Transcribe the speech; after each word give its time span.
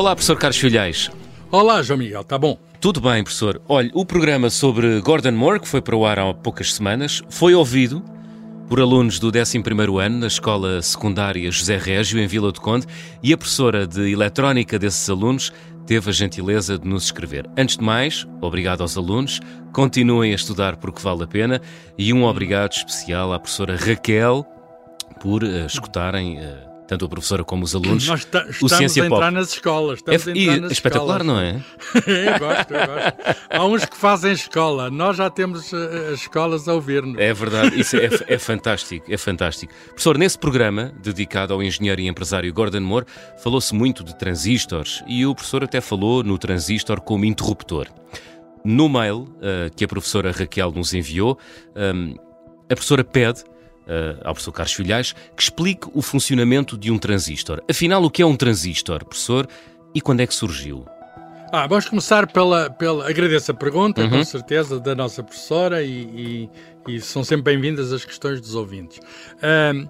Olá, 0.00 0.16
professor 0.16 0.38
Carlos 0.38 0.56
Filhais. 0.56 1.10
Olá, 1.50 1.82
João 1.82 1.98
Miguel, 1.98 2.22
está 2.22 2.38
bom? 2.38 2.58
Tudo 2.80 3.02
bem, 3.02 3.22
professor. 3.22 3.60
Olha, 3.68 3.90
o 3.92 4.02
programa 4.06 4.48
sobre 4.48 4.98
Gordon 5.02 5.32
Moore, 5.32 5.60
que 5.60 5.68
foi 5.68 5.82
para 5.82 5.94
o 5.94 6.06
ar 6.06 6.18
há 6.18 6.32
poucas 6.32 6.72
semanas, 6.72 7.22
foi 7.28 7.54
ouvido 7.54 8.02
por 8.66 8.80
alunos 8.80 9.18
do 9.18 9.30
11º 9.30 10.02
ano 10.02 10.20
na 10.20 10.26
Escola 10.26 10.80
Secundária 10.80 11.50
José 11.50 11.76
Régio, 11.76 12.18
em 12.18 12.26
Vila 12.26 12.50
do 12.50 12.62
Conde, 12.62 12.86
e 13.22 13.30
a 13.30 13.36
professora 13.36 13.86
de 13.86 14.10
Eletrónica 14.10 14.78
desses 14.78 15.10
alunos 15.10 15.52
teve 15.86 16.08
a 16.08 16.12
gentileza 16.14 16.78
de 16.78 16.88
nos 16.88 17.04
escrever. 17.04 17.46
Antes 17.54 17.76
de 17.76 17.84
mais, 17.84 18.26
obrigado 18.40 18.80
aos 18.80 18.96
alunos, 18.96 19.38
continuem 19.70 20.32
a 20.32 20.36
estudar 20.36 20.78
porque 20.78 21.02
vale 21.02 21.24
a 21.24 21.26
pena, 21.26 21.60
e 21.98 22.10
um 22.14 22.24
obrigado 22.24 22.72
especial 22.72 23.34
à 23.34 23.38
professora 23.38 23.76
Raquel 23.76 24.46
por 25.20 25.44
uh, 25.44 25.66
escutarem... 25.66 26.38
Uh, 26.38 26.69
tanto 26.90 27.04
a 27.04 27.08
professora 27.08 27.44
como 27.44 27.62
os 27.62 27.72
alunos. 27.72 28.04
Nós 28.04 28.26
o 28.60 28.68
Ciência 28.68 29.04
a 29.04 29.06
entrar 29.06 29.26
Pop. 29.26 29.34
nas 29.34 29.52
escolas. 29.52 30.00
Estamos 30.00 30.26
é, 30.26 30.30
a 30.30 30.34
entrar 30.34 30.60
nas 30.62 30.72
espetacular, 30.72 31.20
escolas. 31.20 31.26
não 31.26 31.40
é? 31.40 31.62
eu 32.04 32.38
gosto, 32.40 32.74
eu 32.74 32.86
gosto. 32.86 33.46
Há 33.48 33.64
uns 33.64 33.84
que 33.84 33.96
fazem 33.96 34.32
escola, 34.32 34.90
nós 34.90 35.16
já 35.16 35.30
temos 35.30 35.72
as 35.72 36.18
escolas 36.18 36.66
a 36.66 36.74
ouvir-nos. 36.74 37.16
É 37.16 37.32
verdade, 37.32 37.80
isso 37.80 37.96
é, 37.96 38.08
é, 38.26 38.38
fantástico, 38.38 39.06
é 39.08 39.16
fantástico. 39.16 39.72
Professor, 39.90 40.18
nesse 40.18 40.36
programa, 40.36 40.92
dedicado 41.00 41.54
ao 41.54 41.62
engenheiro 41.62 42.00
e 42.00 42.08
empresário 42.08 42.52
Gordon 42.52 42.80
Moore, 42.80 43.06
falou-se 43.40 43.72
muito 43.72 44.02
de 44.02 44.18
transistores 44.18 45.00
e 45.06 45.24
o 45.24 45.32
professor 45.32 45.62
até 45.62 45.80
falou 45.80 46.24
no 46.24 46.36
transistor 46.38 47.00
como 47.00 47.24
interruptor. 47.24 47.86
No 48.64 48.88
mail 48.88 49.20
uh, 49.20 49.72
que 49.76 49.84
a 49.84 49.88
professora 49.88 50.32
Raquel 50.32 50.72
nos 50.72 50.92
enviou, 50.92 51.38
um, 51.76 52.16
a 52.64 52.74
professora 52.74 53.04
pede 53.04 53.44
uh, 53.86 54.18
ao 54.24 54.34
professor 54.34 54.52
Carlos 54.52 54.72
Filhais, 54.72 55.14
que 55.36 55.42
explique 55.42 55.88
o 55.92 56.02
funcionamento 56.02 56.76
de 56.76 56.90
um 56.90 56.98
transistor. 56.98 57.62
Afinal, 57.68 58.02
o 58.02 58.10
que 58.10 58.22
é 58.22 58.26
um 58.26 58.36
transistor, 58.36 59.04
professor, 59.04 59.48
e 59.94 60.00
quando 60.00 60.20
é 60.20 60.26
que 60.26 60.34
surgiu? 60.34 60.86
Ah, 61.52 61.66
vamos 61.66 61.88
começar 61.88 62.28
pela, 62.28 62.70
pela. 62.70 63.08
Agradeço 63.10 63.50
a 63.50 63.54
pergunta, 63.54 64.00
uhum. 64.02 64.10
com 64.10 64.24
certeza, 64.24 64.78
da 64.78 64.94
nossa 64.94 65.20
professora 65.20 65.82
e, 65.82 66.48
e, 66.86 66.94
e 66.94 67.00
são 67.00 67.24
sempre 67.24 67.52
bem-vindas 67.52 67.92
as 67.92 68.04
questões 68.04 68.40
dos 68.40 68.54
ouvintes. 68.54 69.00
Um, 69.42 69.88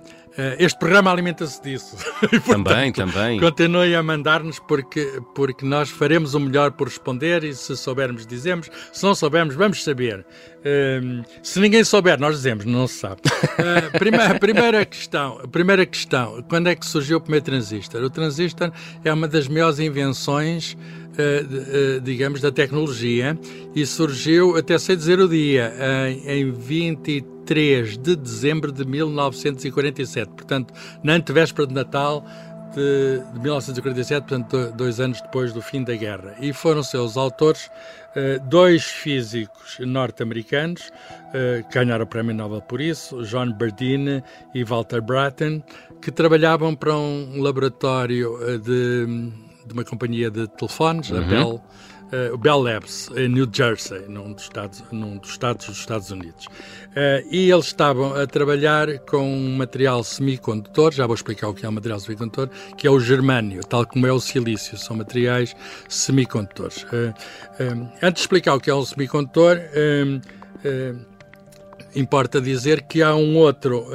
este 0.59 0.79
programa 0.79 1.11
alimenta-se 1.11 1.63
disso. 1.63 1.97
e, 2.25 2.41
portanto, 2.41 2.65
também, 2.65 2.93
também. 2.93 3.41
Continue 3.41 3.95
a 3.95 4.03
mandar-nos 4.03 4.59
porque, 4.59 5.21
porque 5.35 5.65
nós 5.65 5.91
faremos 5.91 6.35
o 6.35 6.41
melhor 6.41 6.73
por 6.73 6.89
responder 6.89 7.45
e 7.45 7.55
se 7.55 7.77
soubermos, 7.77 8.27
dizemos. 8.27 8.71
Se 8.93 9.05
não 9.05 9.15
soubermos, 9.15 9.55
vamos 9.55 9.83
saber. 9.83 10.25
Uh, 10.61 11.25
se 11.43 11.59
ninguém 11.59 11.83
souber, 11.83 12.21
nós 12.21 12.37
dizemos, 12.37 12.65
não 12.65 12.87
se 12.87 12.95
sabe. 12.95 13.23
Uh, 13.25 13.99
primeira, 13.99 14.39
primeira 14.39 14.85
questão, 14.85 15.39
primeira 15.51 15.87
questão, 15.87 16.45
quando 16.49 16.69
é 16.69 16.75
que 16.75 16.87
surgiu 16.87 17.19
o 17.19 17.21
primeiro 17.21 17.45
transistor? 17.45 18.03
O 18.03 18.11
transistor 18.11 18.71
é 19.05 19.13
uma 19.13 19.27
das 19.27 19.49
maiores 19.49 19.79
invenções 19.79 20.77
Uh, 21.11 22.01
digamos, 22.01 22.41
da 22.41 22.51
tecnologia 22.53 23.39
e 23.75 23.85
surgiu, 23.85 24.57
até 24.57 24.79
sei 24.79 24.97
dizer 24.97 25.19
o 25.19 25.29
dia, 25.29 25.75
em, 26.09 26.41
em 26.41 26.53
23 26.53 27.40
3 27.51 27.99
de 27.99 28.15
dezembro 28.15 28.71
de 28.71 28.85
1947, 28.85 30.31
portanto, 30.31 30.73
na 31.03 31.15
antevéspera 31.15 31.67
de 31.67 31.75
Natal 31.75 32.25
de, 32.73 33.19
de 33.33 33.41
1947, 33.41 34.29
portanto, 34.29 34.73
dois 34.77 35.01
anos 35.01 35.21
depois 35.21 35.53
do 35.53 35.61
fim 35.61 35.83
da 35.83 35.97
guerra. 35.97 36.37
E 36.41 36.53
foram 36.53 36.81
seus 36.85 37.17
autores 37.17 37.67
uh, 37.67 38.49
dois 38.49 38.85
físicos 38.85 39.81
norte-americanos 39.81 40.93
uh, 41.31 41.69
que 41.69 41.75
ganharam 41.75 42.05
o 42.05 42.07
Prémio 42.07 42.37
Nobel 42.37 42.63
por 42.63 42.81
isso, 42.81 43.21
John 43.25 43.53
Bardeen 43.53 44.23
e 44.55 44.63
Walter 44.63 45.01
Bratton, 45.01 45.61
que 46.01 46.13
trabalhavam 46.13 46.77
para 46.77 46.97
um 46.97 47.43
laboratório 47.43 48.33
uh, 48.37 48.61
de, 48.61 49.07
de, 49.67 49.73
uma 49.73 49.83
companhia 49.83 50.31
de 50.31 50.47
telefones, 50.47 51.11
uhum. 51.11 51.19
a 51.19 51.21
Bell 51.23 51.63
uh, 52.13 52.37
Bell 52.37 52.63
Labs, 52.63 53.11
em 53.17 53.29
New 53.29 53.49
Jersey, 53.51 54.07
num 54.09 54.33
dos 54.33 54.45
Estados, 54.45 54.83
num 54.91 55.17
dos, 55.17 55.31
estados 55.31 55.67
dos 55.67 55.79
Estados 55.79 56.11
Unidos. 56.11 56.47
Uh, 56.47 57.27
e 57.31 57.51
eles 57.51 57.67
estavam 57.67 58.15
a 58.15 58.27
trabalhar 58.27 58.99
com 59.01 59.19
um 59.19 59.57
material 59.57 60.03
semicondutor, 60.03 60.93
já 60.93 61.07
vou 61.07 61.15
explicar 61.15 61.49
o 61.49 61.55
que 61.55 61.65
é 61.65 61.69
um 61.69 61.73
material 61.73 62.01
semicondutor, 62.01 62.49
que 62.77 62.87
é 62.87 62.91
o 62.91 63.01
germânio, 63.01 63.63
tal 63.65 63.87
como 63.87 64.07
é 64.07 64.13
o 64.13 64.21
silício, 64.21 64.77
são 64.77 64.97
materiais 64.97 65.55
semicondutores. 65.89 66.83
Uh, 66.85 67.15
antes 68.03 68.15
de 68.15 68.21
explicar 68.21 68.55
o 68.55 68.61
que 68.61 68.71
é 68.71 68.75
um 68.75 68.85
semicondutor, 68.85 69.59
importa 71.95 72.41
dizer 72.41 72.83
que 72.83 73.03
há 73.03 73.15
um 73.15 73.37
outro 73.37 73.87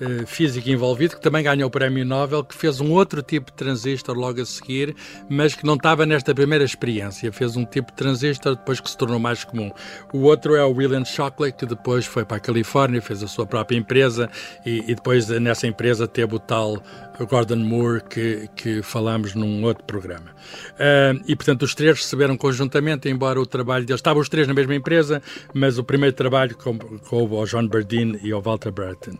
uh, 0.00 0.26
físico 0.26 0.68
envolvido, 0.68 1.16
que 1.16 1.20
também 1.20 1.42
ganhou 1.42 1.68
o 1.68 1.70
Prémio 1.70 2.04
Nobel, 2.04 2.44
que 2.44 2.54
fez 2.54 2.80
um 2.80 2.90
outro 2.92 3.22
tipo 3.22 3.50
de 3.50 3.56
transistor 3.56 4.16
logo 4.16 4.40
a 4.40 4.44
seguir, 4.44 4.94
mas 5.28 5.54
que 5.54 5.64
não 5.64 5.74
estava 5.74 6.06
nesta 6.06 6.34
primeira 6.34 6.64
experiência. 6.64 7.32
Fez 7.32 7.56
um 7.56 7.64
tipo 7.64 7.90
de 7.92 7.96
transistor 7.96 8.56
depois 8.56 8.80
que 8.80 8.90
se 8.90 8.96
tornou 8.96 9.18
mais 9.18 9.44
comum. 9.44 9.70
O 10.12 10.20
outro 10.20 10.54
é 10.54 10.64
o 10.64 10.72
William 10.72 11.04
Shockley, 11.04 11.52
que 11.52 11.66
depois 11.66 12.06
foi 12.06 12.24
para 12.24 12.38
a 12.38 12.40
Califórnia, 12.40 13.00
fez 13.00 13.22
a 13.22 13.28
sua 13.28 13.46
própria 13.46 13.76
empresa 13.76 14.30
e, 14.64 14.90
e 14.90 14.94
depois 14.94 15.28
nessa 15.28 15.66
empresa 15.66 16.08
teve 16.08 16.34
o 16.34 16.38
tal 16.38 16.82
Gordon 17.26 17.56
Moore 17.56 18.02
que, 18.08 18.48
que 18.56 18.82
falámos 18.82 19.34
num 19.34 19.62
outro 19.64 19.84
programa. 19.84 20.30
Uh, 20.72 21.22
e 21.26 21.36
portanto 21.36 21.62
os 21.62 21.74
três 21.74 21.98
receberam 21.98 22.36
conjuntamente, 22.36 23.08
embora 23.08 23.40
o 23.40 23.46
trabalho 23.46 23.84
deles, 23.84 23.98
estavam 23.98 24.22
os 24.22 24.28
três 24.28 24.48
na 24.48 24.54
mesma 24.54 24.74
empresa, 24.74 25.22
mas 25.52 25.78
o 25.78 25.84
primeiro 25.84 26.16
trabalho 26.16 26.56
coube 26.56 27.36
ao 27.36 27.44
John 27.44 27.66
Bardeen 27.68 28.18
e 28.22 28.32
ao 28.32 28.40
Walter 28.40 28.72
Bratton. 28.72 29.12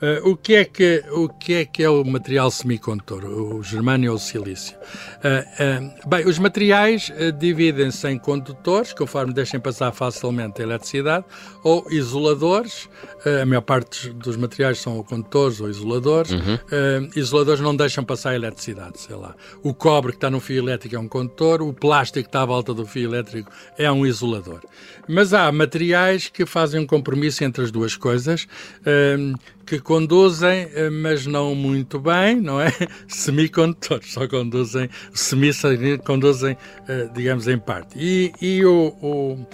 Uh, 0.00 0.30
o 0.30 0.36
que 0.36 0.54
é 0.54 0.64
que 0.64 1.04
o 1.12 1.28
que 1.28 1.54
é 1.54 1.64
que 1.64 1.82
é 1.82 1.90
o 1.90 2.04
material 2.04 2.50
semicondutor, 2.50 3.24
o 3.24 3.62
germânio 3.62 4.12
ou 4.12 4.16
o 4.16 4.20
silício? 4.20 4.76
Uh, 5.18 6.08
bem, 6.08 6.26
os 6.26 6.38
materiais 6.38 7.12
dividem-se 7.38 8.08
em 8.08 8.18
condutores, 8.18 8.92
conforme 8.92 9.32
deixem 9.32 9.60
passar 9.60 9.92
facilmente 9.92 10.60
a 10.60 10.64
eletricidade, 10.64 11.24
ou 11.62 11.86
isoladores. 11.90 12.88
a 13.40 13.44
maior 13.44 13.60
parte 13.60 14.10
dos 14.10 14.36
materiais 14.36 14.78
são 14.78 15.02
condutores 15.02 15.60
ou 15.60 15.68
isoladores. 15.68 16.32
Uhum. 16.32 16.58
isoladores 17.14 17.41
não 17.60 17.74
deixam 17.74 18.04
passar 18.04 18.30
a 18.30 18.34
eletricidade, 18.34 19.00
sei 19.00 19.16
lá. 19.16 19.34
O 19.62 19.74
cobre 19.74 20.12
que 20.12 20.18
está 20.18 20.30
no 20.30 20.40
fio 20.40 20.58
elétrico 20.58 20.96
é 20.96 20.98
um 20.98 21.08
condutor, 21.08 21.62
o 21.62 21.72
plástico 21.72 22.24
que 22.24 22.28
está 22.28 22.42
à 22.42 22.46
volta 22.46 22.72
do 22.74 22.86
fio 22.86 23.08
elétrico 23.08 23.50
é 23.78 23.90
um 23.90 24.06
isolador. 24.06 24.60
Mas 25.08 25.34
há 25.34 25.50
materiais 25.50 26.28
que 26.28 26.46
fazem 26.46 26.80
um 26.80 26.86
compromisso 26.86 27.44
entre 27.44 27.64
as 27.64 27.70
duas 27.70 27.96
coisas 27.96 28.46
que 29.66 29.80
conduzem, 29.80 30.68
eh, 30.74 30.90
mas 30.90 31.26
não 31.26 31.54
muito 31.54 31.98
bem, 31.98 32.40
não 32.40 32.60
é? 32.60 32.72
Semicondutores, 33.08 34.12
só 34.12 34.26
conduzem, 34.28 34.88
semi-conduzem, 35.14 36.56
eh, 36.88 37.08
digamos, 37.14 37.48
em 37.48 37.58
parte. 37.58 37.96
E, 37.96 38.32
e 38.40 38.64
o, 38.64 38.94
o 39.00 39.46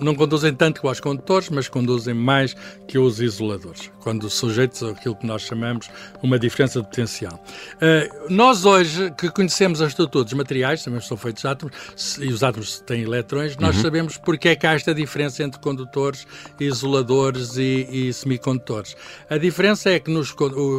não 0.00 0.14
conduzem 0.14 0.52
tanto 0.52 0.80
como 0.80 0.92
os 0.92 1.00
condutores, 1.00 1.48
mas 1.48 1.68
conduzem 1.68 2.14
mais 2.14 2.56
que 2.88 2.98
os 2.98 3.20
isoladores, 3.20 3.90
quando 4.00 4.28
sujeitos 4.28 4.82
àquilo 4.82 5.14
que 5.14 5.26
nós 5.26 5.42
chamamos 5.42 5.88
uma 6.22 6.38
diferença 6.38 6.80
de 6.80 6.86
potencial. 6.86 7.42
Uh, 7.76 8.32
nós 8.32 8.64
hoje, 8.64 9.10
que 9.12 9.30
conhecemos 9.30 9.80
a 9.80 9.86
estrutura 9.86 10.24
dos 10.24 10.32
materiais, 10.32 10.84
que 10.84 11.00
são 11.00 11.16
feitos 11.16 11.44
átomos, 11.44 11.74
e 12.20 12.28
os 12.28 12.42
átomos 12.42 12.80
têm 12.80 13.02
eletrões, 13.02 13.56
nós 13.56 13.76
uhum. 13.76 13.82
sabemos 13.82 14.16
porque 14.16 14.48
é 14.48 14.56
que 14.56 14.66
há 14.66 14.74
esta 14.74 14.94
diferença 14.94 15.42
entre 15.42 15.60
condutores, 15.60 16.26
isoladores 16.58 17.56
e, 17.56 17.88
e 17.90 18.12
semicondutores. 18.12 18.96
A 19.28 19.38
diferença 19.38 19.90
é 19.90 19.98
que 19.98 20.10
nos, 20.10 20.34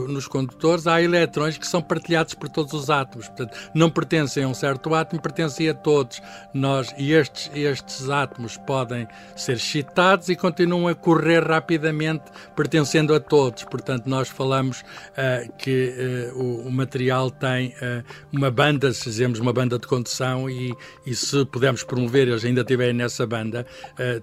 nos 0.08 0.28
condutores 0.28 0.88
há 0.88 1.02
eletrões 1.02 1.58
que 1.58 1.68
são 1.68 1.82
partilhados 1.82 2.34
por 2.34 2.50
todos 2.50 2.74
os 2.74 2.90
átomos, 2.90 3.28
portanto, 3.28 3.58
não 3.74 3.90
pertencem 3.90 4.44
a 4.44 4.48
um 4.48 4.54
certo 4.54 4.94
átomo, 4.94 5.22
pertencem 5.22 5.70
a 5.70 5.74
todos 5.74 6.22
nós, 6.54 6.94
e 6.98 7.14
estes, 7.14 7.50
estes 7.54 8.10
átomos 8.10 8.58
podem 8.66 9.08
ser 9.36 9.54
excitados 9.54 10.30
e 10.30 10.36
continuam 10.36 10.88
a 10.88 10.96
correr 10.96 11.44
rapidamente, 11.44 12.24
pertencendo 12.56 13.14
a 13.14 13.20
todos. 13.20 13.64
Portanto, 13.64 14.08
nós 14.08 14.28
falamos 14.28 14.82
uh, 14.82 15.52
que 15.58 16.32
uh, 16.34 16.38
o, 16.38 16.68
o, 16.68 16.72
material 16.72 17.30
tem 17.30 17.70
uh, 17.70 18.04
uma 18.32 18.52
banda, 18.52 18.92
se 18.94 19.04
dizemos 19.06 19.40
uma 19.40 19.54
banda 19.54 19.78
de 19.78 19.88
condução, 19.88 20.50
e, 20.50 20.74
e 21.06 21.16
se 21.16 21.46
pudermos 21.46 21.84
promover, 21.84 22.28
eles 22.28 22.44
ainda 22.44 22.62
estiverem 22.62 22.94
nessa 22.94 23.26
banda, 23.26 23.66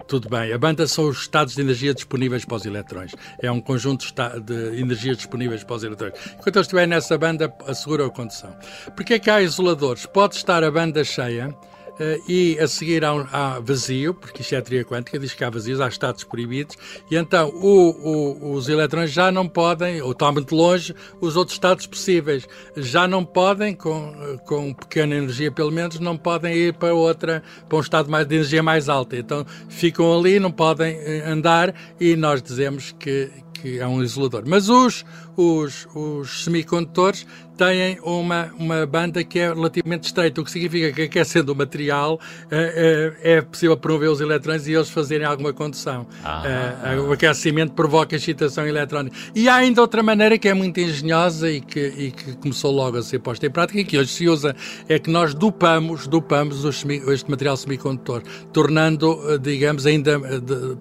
tudo 0.07 0.29
bem. 0.29 0.53
A 0.53 0.59
banda 0.59 0.87
são 0.87 1.09
os 1.09 1.21
estados 1.21 1.55
de 1.55 1.61
energia 1.61 1.95
disponíveis 1.95 2.45
para 2.45 2.57
os 2.57 2.65
eletrões. 2.65 3.13
É 3.41 3.51
um 3.51 3.61
conjunto 3.61 4.07
de 4.43 4.81
energias 4.81 5.17
disponíveis 5.17 5.65
para 5.65 5.77
os 5.77 5.85
eletrões. 5.85 6.15
Enquanto 6.39 6.57
eles 6.57 6.67
estiverem 6.67 6.89
nessa 6.89 7.17
banda, 7.17 7.53
assegura 7.67 8.07
a 8.07 8.11
condução. 8.11 8.55
Porque 8.95 9.15
é 9.15 9.19
que 9.19 9.31
há 9.31 9.41
isoladores? 9.41 10.07
Pode 10.07 10.37
estar 10.37 10.63
a 10.65 10.71
banda 10.71 11.05
cheia 11.05 11.55
Uh, 11.93 12.23
e 12.27 12.59
a 12.59 12.67
seguir 12.67 13.05
há, 13.05 13.15
um, 13.15 13.27
há, 13.31 13.61
vazio, 13.61 14.15
porque 14.15 14.41
isto 14.41 14.55
é 14.55 14.59
a 14.59 14.63
teoria 14.63 14.85
quântica, 14.85 15.19
diz 15.19 15.35
que 15.35 15.45
há 15.45 15.51
vazios, 15.51 15.81
há 15.81 15.89
estados 15.89 16.25
proibidos, 16.25 16.77
e 17.11 17.17
então 17.17 17.51
o, 17.51 17.91
o, 17.91 18.53
os 18.55 18.69
eletrões 18.69 19.11
já 19.11 19.31
não 19.31 19.47
podem, 19.47 20.01
ou 20.01 20.13
estão 20.13 20.33
muito 20.33 20.55
longe, 20.55 20.95
os 21.21 21.37
outros 21.37 21.55
estados 21.55 21.87
possíveis. 21.87 22.49
Já 22.77 23.07
não 23.07 23.25
podem, 23.25 23.75
com, 23.75 24.39
com 24.47 24.73
pequena 24.73 25.17
energia 25.17 25.53
pelo 25.53 25.71
menos, 25.71 26.01
não 26.01 26.17
podem 26.17 26.55
ir 26.55 26.75
para 26.75 26.95
outra, 26.95 27.43
para 27.69 27.79
um 27.79 27.81
estado 27.81 28.11
mais, 28.11 28.27
de 28.27 28.37
energia 28.37 28.63
mais 28.63 28.89
alta. 28.89 29.17
Então 29.17 29.47
ficam 29.69 30.19
ali, 30.19 30.41
não 30.41 30.51
podem 30.51 30.97
eh, 30.97 31.25
andar, 31.27 31.75
e 32.01 32.17
nós 32.17 32.43
dizemos 32.43 32.95
que, 32.99 33.31
que 33.63 33.79
é 33.79 33.87
um 33.87 34.03
isolador. 34.03 34.43
Mas 34.45 34.69
os, 34.69 35.05
os, 35.37 35.87
os 35.95 36.45
semicondutores 36.45 37.25
têm 37.57 37.99
uma, 38.03 38.51
uma 38.59 38.85
banda 38.87 39.23
que 39.23 39.39
é 39.39 39.53
relativamente 39.53 40.05
estreita, 40.05 40.41
o 40.41 40.45
que 40.45 40.51
significa 40.51 40.91
que 40.93 41.03
aquecendo 41.03 41.53
o 41.53 41.55
material 41.55 42.19
é, 42.51 43.15
é, 43.23 43.37
é 43.37 43.41
possível 43.41 43.77
promover 43.77 44.11
os 44.11 44.21
eletrões 44.21 44.67
e 44.67 44.73
eles 44.73 44.91
fazerem 44.91 45.25
alguma 45.25 45.53
condução. 45.53 46.07
Ah. 46.25 46.43
É, 46.93 46.99
o 46.99 47.13
aquecimento 47.13 47.73
provoca 47.73 48.17
excitação 48.17 48.67
eletrónica. 48.67 49.17
E 49.35 49.49
há 49.49 49.57
ainda 49.57 49.81
outra 49.81 50.03
maneira 50.03 50.37
que 50.39 50.49
é 50.49 50.55
muito 50.55 50.81
engenhosa 50.81 51.49
e 51.49 51.61
que, 51.61 51.81
e 51.81 52.11
que 52.11 52.37
começou 52.37 52.73
logo 52.73 52.97
a 52.97 53.03
ser 53.03 53.21
posta 53.21 53.47
em 53.47 53.51
prática 53.51 53.79
e 53.79 53.85
que 53.85 53.97
hoje 53.97 54.11
se 54.11 54.29
usa, 54.29 54.57
é 54.89 54.99
que 54.99 55.11
nós 55.11 55.35
dopamos, 55.35 56.09
dopamos 56.09 56.65
este 56.65 57.31
material 57.31 57.57
semicondutor, 57.57 58.23
tornando, 58.53 59.39
digamos, 59.39 59.87
ainda, 59.87 60.19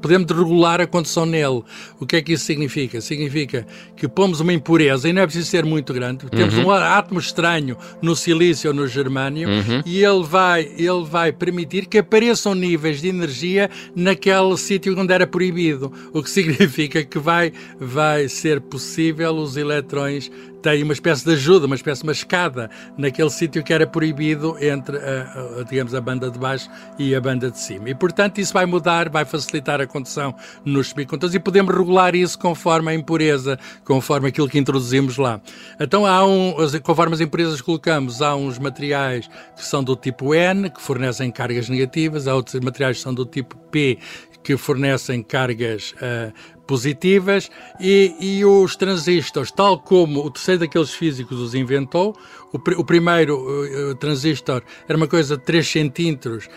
podemos 0.01 0.31
regular 0.31 0.81
a 0.81 0.87
condução 0.87 1.25
nele. 1.25 1.63
O 1.99 2.05
que 2.07 2.15
é 2.15 2.21
que 2.21 2.33
isso 2.33 2.45
significa? 2.45 2.70
Significa 3.01 3.65
que 3.95 4.07
pomos 4.07 4.39
uma 4.39 4.53
impureza, 4.53 5.09
e 5.09 5.13
não 5.13 5.21
é 5.21 5.25
preciso 5.25 5.49
ser 5.49 5.65
muito 5.65 5.93
grande, 5.93 6.25
temos 6.29 6.55
uhum. 6.55 6.67
um 6.67 6.71
átomo 6.71 7.19
estranho 7.19 7.77
no 8.01 8.15
silício 8.15 8.69
ou 8.69 8.75
no 8.75 8.87
germânio, 8.87 9.49
uhum. 9.49 9.81
e 9.85 10.03
ele 10.03 10.23
vai, 10.23 10.71
ele 10.77 11.03
vai 11.03 11.31
permitir 11.31 11.85
que 11.85 11.97
apareçam 11.97 12.55
níveis 12.55 13.01
de 13.01 13.09
energia 13.09 13.69
naquele 13.95 14.57
sítio 14.57 14.97
onde 14.99 15.13
era 15.13 15.27
proibido, 15.27 15.91
o 16.13 16.23
que 16.23 16.29
significa 16.31 17.03
que 17.03 17.19
vai, 17.19 17.51
vai 17.79 18.27
ser 18.27 18.61
possível 18.61 19.35
os 19.35 19.57
eletrões 19.57 20.31
tem 20.61 20.83
uma 20.83 20.93
espécie 20.93 21.25
de 21.25 21.31
ajuda, 21.33 21.65
uma 21.65 21.75
espécie 21.75 22.01
de 22.01 22.07
uma 22.07 22.11
escada 22.11 22.69
naquele 22.97 23.29
sítio 23.29 23.63
que 23.63 23.73
era 23.73 23.87
proibido 23.87 24.55
entre, 24.63 24.97
a, 24.97 25.59
a, 25.59 25.63
digamos, 25.63 25.93
a 25.93 26.01
banda 26.01 26.29
de 26.29 26.37
baixo 26.37 26.69
e 26.97 27.15
a 27.15 27.21
banda 27.21 27.49
de 27.49 27.59
cima. 27.59 27.89
E, 27.89 27.95
portanto, 27.95 28.39
isso 28.39 28.53
vai 28.53 28.65
mudar, 28.65 29.09
vai 29.09 29.25
facilitar 29.25 29.81
a 29.81 29.87
condução 29.87 30.35
nos 30.63 30.89
semicondutores 30.89 31.35
e 31.35 31.39
podemos 31.39 31.75
regular 31.75 32.15
isso 32.15 32.37
conforme 32.37 32.91
a 32.91 32.93
impureza, 32.93 33.57
conforme 33.83 34.29
aquilo 34.29 34.47
que 34.47 34.59
introduzimos 34.59 35.17
lá. 35.17 35.41
Então, 35.79 36.05
há 36.05 36.25
um, 36.25 36.53
conforme 36.83 37.13
as 37.13 37.21
impurezas 37.21 37.61
colocamos, 37.61 38.21
há 38.21 38.35
uns 38.35 38.59
materiais 38.59 39.29
que 39.55 39.65
são 39.65 39.83
do 39.83 39.95
tipo 39.95 40.33
N, 40.35 40.69
que 40.69 40.81
fornecem 40.81 41.31
cargas 41.31 41.69
negativas, 41.69 42.27
há 42.27 42.35
outros 42.35 42.59
materiais 42.63 42.97
que 42.97 43.03
são 43.03 43.13
do 43.13 43.25
tipo 43.25 43.57
P, 43.71 43.97
que 44.43 44.57
fornecem 44.57 45.21
cargas 45.21 45.93
uh, 45.93 46.33
positivas 46.65 47.49
e, 47.79 48.15
e, 48.19 48.45
os 48.45 48.75
transistores, 48.75 49.51
tal 49.51 49.79
como 49.79 50.25
o 50.25 50.31
terceiro 50.31 50.61
daqueles 50.61 50.93
físicos 50.93 51.39
os 51.39 51.53
inventou, 51.53 52.15
o, 52.53 52.57
o 52.79 52.85
primeiro 52.85 53.37
uh, 53.37 53.95
transistor 53.95 54.61
era 54.87 54.97
uma 54.97 55.07
coisa 55.07 55.37
de 55.37 55.43
3 55.43 55.67
centímetros, 55.67 56.47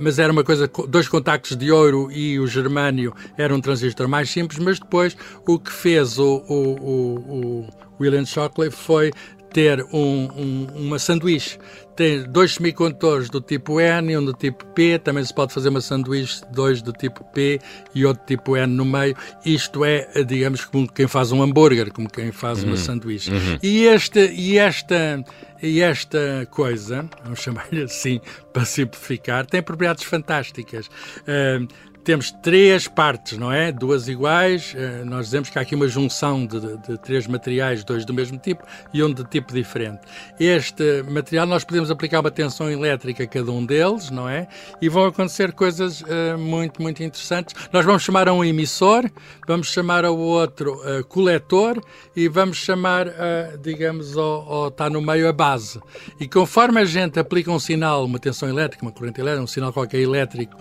mas 0.00 0.18
era 0.18 0.32
uma 0.32 0.44
coisa, 0.44 0.70
dois 0.88 1.08
contactos 1.08 1.56
de 1.56 1.70
ouro 1.70 2.10
e 2.10 2.38
o 2.38 2.46
germânio 2.46 3.14
era 3.36 3.54
um 3.54 3.60
transistor 3.60 4.08
mais 4.08 4.30
simples, 4.30 4.58
mas 4.58 4.78
depois 4.78 5.16
o 5.46 5.58
que 5.58 5.72
fez 5.72 6.18
o, 6.18 6.44
o, 6.48 6.54
o, 6.54 7.60
o 7.60 7.68
William 8.00 8.24
Shockley 8.24 8.70
foi 8.70 9.12
ter 9.52 9.84
um, 9.92 10.28
um, 10.36 10.66
uma 10.74 10.98
sanduíche. 10.98 11.58
Tem 11.96 12.22
dois 12.22 12.54
semicondutores 12.54 13.28
do 13.28 13.40
tipo 13.40 13.78
N 13.78 14.12
e 14.12 14.16
um 14.16 14.24
do 14.24 14.32
tipo 14.32 14.64
P. 14.66 14.98
Também 14.98 15.22
se 15.24 15.34
pode 15.34 15.52
fazer 15.52 15.68
uma 15.68 15.80
sanduíche, 15.80 16.40
dois 16.52 16.80
do 16.80 16.92
tipo 16.92 17.22
P 17.24 17.60
e 17.94 18.06
outro 18.06 18.24
tipo 18.26 18.56
N 18.56 18.72
no 18.74 18.84
meio. 18.84 19.14
Isto 19.44 19.84
é, 19.84 20.24
digamos, 20.24 20.64
como 20.64 20.90
quem 20.90 21.06
faz 21.06 21.30
um 21.32 21.42
hambúrguer, 21.42 21.92
como 21.92 22.08
quem 22.08 22.32
faz 22.32 22.62
uhum. 22.62 22.70
uma 22.70 22.76
sanduíche. 22.76 23.30
Uhum. 23.30 23.58
E, 23.62 23.84
este, 23.84 24.32
e, 24.32 24.56
esta, 24.56 25.22
e 25.62 25.80
esta 25.80 26.48
coisa, 26.50 27.08
vamos 27.22 27.40
chamar-lhe 27.40 27.82
assim 27.82 28.20
para 28.52 28.64
simplificar, 28.64 29.44
tem 29.44 29.62
propriedades 29.62 30.04
fantásticas. 30.04 30.86
Uh, 30.86 31.68
temos 32.04 32.30
três 32.30 32.88
partes, 32.88 33.38
não 33.38 33.52
é? 33.52 33.70
Duas 33.70 34.08
iguais. 34.08 34.74
Eh, 34.76 35.04
nós 35.04 35.26
dizemos 35.26 35.50
que 35.50 35.58
há 35.58 35.62
aqui 35.62 35.74
uma 35.74 35.88
junção 35.88 36.46
de, 36.46 36.60
de, 36.60 36.76
de, 36.78 36.98
três 36.98 37.26
materiais, 37.26 37.84
dois 37.84 38.04
do 38.04 38.14
mesmo 38.14 38.38
tipo 38.38 38.64
e 38.92 39.02
um 39.02 39.12
de 39.12 39.24
tipo 39.24 39.52
diferente. 39.52 40.00
Este 40.38 41.02
material 41.02 41.46
nós 41.46 41.64
podemos 41.64 41.90
aplicar 41.90 42.20
uma 42.20 42.30
tensão 42.30 42.70
elétrica 42.70 43.24
a 43.24 43.26
cada 43.26 43.50
um 43.52 43.64
deles, 43.64 44.10
não 44.10 44.28
é? 44.28 44.48
E 44.80 44.88
vão 44.88 45.06
acontecer 45.06 45.52
coisas 45.52 46.00
uh, 46.02 46.38
muito, 46.38 46.80
muito 46.80 47.02
interessantes. 47.02 47.54
Nós 47.72 47.84
vamos 47.84 48.02
chamar 48.02 48.28
a 48.28 48.32
um 48.32 48.44
emissor, 48.44 49.08
vamos 49.46 49.70
chamar 49.72 50.04
ao 50.04 50.16
outro 50.16 50.74
uh, 50.74 51.04
coletor 51.04 51.80
e 52.16 52.28
vamos 52.28 52.56
chamar, 52.56 53.08
uh, 53.08 53.58
digamos, 53.62 54.16
ao, 54.16 54.52
ao, 54.52 54.68
está 54.68 54.88
no 54.88 55.02
meio 55.02 55.28
a 55.28 55.32
base. 55.32 55.80
E 56.18 56.26
conforme 56.26 56.80
a 56.80 56.84
gente 56.84 57.18
aplica 57.18 57.50
um 57.50 57.58
sinal, 57.58 58.04
uma 58.04 58.18
tensão 58.18 58.48
elétrica, 58.48 58.84
uma 58.84 58.92
corrente 58.92 59.20
elétrica, 59.20 59.44
um 59.44 59.46
sinal 59.46 59.72
qualquer 59.72 60.00
elétrico 60.00 60.56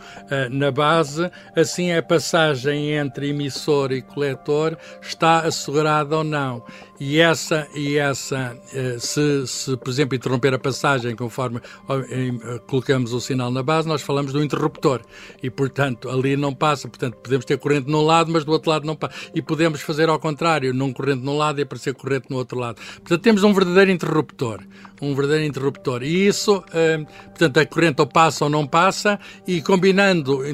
na 0.52 0.72
base, 0.72 1.29
assim 1.56 1.92
a 1.92 2.02
passagem 2.02 2.92
entre 2.92 3.30
emissor 3.30 3.92
e 3.92 4.02
coletor 4.02 4.78
está 5.02 5.40
assegurada 5.40 6.18
ou 6.18 6.24
não. 6.24 6.64
E 7.00 7.18
essa, 7.18 7.66
e 7.74 7.98
essa 7.98 8.58
eh, 8.74 8.98
se, 9.00 9.48
se, 9.48 9.78
por 9.78 9.90
exemplo, 9.90 10.18
interromper 10.18 10.54
a 10.54 10.60
passagem 10.60 11.16
conforme 11.16 11.62
eh, 11.90 12.60
colocamos 12.68 13.14
o 13.14 13.22
sinal 13.22 13.50
na 13.50 13.64
base, 13.64 13.88
nós 13.88 14.02
falamos 14.02 14.34
do 14.34 14.44
interruptor. 14.44 15.02
E, 15.42 15.50
portanto, 15.50 16.10
ali 16.10 16.36
não 16.36 16.54
passa. 16.54 16.90
Portanto, 16.90 17.16
podemos 17.16 17.46
ter 17.46 17.58
corrente 17.58 17.90
num 17.90 18.02
lado, 18.02 18.30
mas 18.30 18.44
do 18.44 18.52
outro 18.52 18.70
lado 18.70 18.86
não 18.86 18.98
passa. 18.98 19.14
E 19.34 19.42
podemos 19.42 19.80
fazer 19.82 20.10
ao 20.10 20.20
contrário, 20.20 20.74
num 20.74 20.92
corrente 20.92 21.24
num 21.24 21.38
lado 21.38 21.60
e 21.60 21.64
aparecer 21.64 21.94
corrente 21.94 22.26
no 22.30 22.36
outro 22.36 22.60
lado. 22.60 22.82
Portanto, 22.96 23.22
temos 23.22 23.44
um 23.44 23.54
verdadeiro 23.54 23.92
interruptor. 23.92 24.60
Um 25.02 25.16
verdadeiro 25.16 25.46
interruptor. 25.46 26.04
E 26.04 26.28
isso, 26.28 26.62
eh, 26.74 26.98
portanto, 27.28 27.58
a 27.60 27.66
corrente 27.66 28.02
ou 28.02 28.08
passa 28.08 28.44
ou 28.44 28.50
não 28.50 28.68
passa, 28.68 29.18
e 29.48 29.62
combinando 29.62 30.46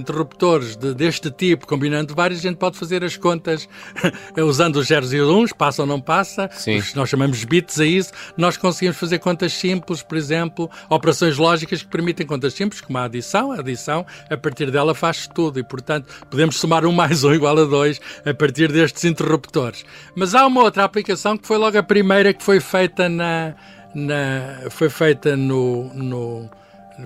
interruptores 0.65 0.75
de, 0.75 0.93
deste 0.93 1.31
tipo, 1.31 1.67
combinando 1.67 2.13
vários, 2.15 2.39
a 2.39 2.43
gente 2.43 2.57
pode 2.57 2.77
fazer 2.77 3.03
as 3.03 3.17
contas 3.17 3.67
usando 4.37 4.77
os 4.77 4.87
zeros 4.87 5.13
e 5.13 5.19
os 5.19 5.29
uns, 5.29 5.53
passa 5.53 5.83
ou 5.83 5.87
não 5.87 6.01
passa 6.01 6.15
massa, 6.25 6.49
nós 6.95 7.09
chamamos 7.09 7.43
bits 7.43 7.79
a 7.79 7.85
isso, 7.85 8.11
nós 8.37 8.57
conseguimos 8.57 8.97
fazer 8.97 9.19
contas 9.19 9.53
simples, 9.53 10.01
por 10.01 10.17
exemplo, 10.17 10.69
operações 10.89 11.37
lógicas 11.37 11.83
que 11.83 11.89
permitem 11.89 12.25
contas 12.25 12.53
simples, 12.53 12.81
como 12.81 12.97
a 12.97 13.03
adição. 13.03 13.51
A 13.51 13.59
adição, 13.59 14.05
a 14.29 14.37
partir 14.37 14.71
dela, 14.71 14.95
faz 14.95 15.27
tudo 15.27 15.59
e, 15.59 15.63
portanto, 15.63 16.07
podemos 16.29 16.57
somar 16.57 16.85
um 16.85 16.91
mais 16.91 17.23
um 17.23 17.33
igual 17.33 17.57
a 17.57 17.65
dois 17.65 17.99
a 18.25 18.33
partir 18.33 18.71
destes 18.71 19.03
interruptores. 19.05 19.85
Mas 20.15 20.33
há 20.33 20.45
uma 20.45 20.63
outra 20.63 20.83
aplicação 20.83 21.37
que 21.37 21.45
foi 21.47 21.57
logo 21.57 21.77
a 21.77 21.83
primeira 21.83 22.33
que 22.33 22.43
foi 22.43 22.59
feita 22.59 23.07
na. 23.07 23.53
na 23.93 24.69
foi 24.69 24.89
feita 24.89 25.35
no, 25.35 25.93
no 25.93 26.49